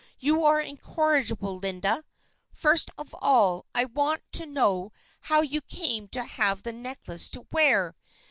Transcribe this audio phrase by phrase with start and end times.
[0.17, 2.03] "You are incorrigible, Linda.
[2.51, 7.45] First of all, I want to know how you came to have the necklace to
[7.51, 7.95] wear.